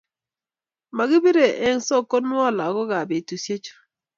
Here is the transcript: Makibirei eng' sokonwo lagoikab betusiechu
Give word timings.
Makibirei 0.95 1.57
eng' 1.67 1.85
sokonwo 1.87 2.43
lagoikab 2.57 3.05
betusiechu 3.09 3.73